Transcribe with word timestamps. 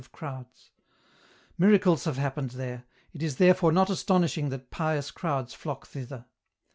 of 0.01 0.11
crowds. 0.11 0.71
Miracles 1.59 2.05
have 2.05 2.17
happened 2.17 2.49
there; 2.57 2.85
it 3.13 3.21
is 3.21 3.35
therefore 3.35 3.71
not 3.71 3.87
astonishing 3.87 4.49
that 4.49 4.71
pious 4.71 5.11
crowds 5.11 5.53
flock 5.53 5.85
thither. 5.85 6.25